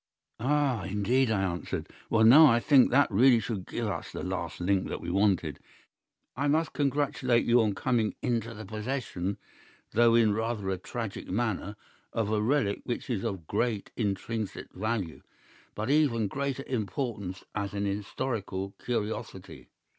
"'Ah, 0.39 0.81
indeed!' 0.85 1.29
I 1.29 1.43
answered. 1.43 1.87
'Well 2.09 2.23
now, 2.23 2.47
I 2.47 2.59
think 2.59 2.89
that 2.89 3.11
really 3.11 3.39
should 3.39 3.67
give 3.67 3.85
us 3.85 4.11
the 4.11 4.23
last 4.23 4.59
link 4.59 4.87
that 4.89 4.99
we 4.99 5.11
wanted. 5.11 5.59
I 6.35 6.47
must 6.47 6.73
congratulate 6.73 7.45
you 7.45 7.61
on 7.61 7.75
coming 7.75 8.15
into 8.19 8.51
the 8.55 8.65
possession, 8.65 9.37
though 9.91 10.15
in 10.15 10.33
rather 10.33 10.69
a 10.71 10.79
tragic 10.79 11.29
manner 11.29 11.75
of 12.13 12.31
a 12.31 12.41
relic 12.41 12.81
which 12.83 13.11
is 13.11 13.23
of 13.23 13.45
great 13.45 13.91
intrinsic 13.95 14.73
value, 14.73 15.21
but 15.75 15.83
of 15.83 15.91
even 15.91 16.27
greater 16.27 16.63
importance 16.65 17.43
as 17.53 17.75
an 17.75 17.85
historical 17.85 18.71
curiosity. 18.83 19.69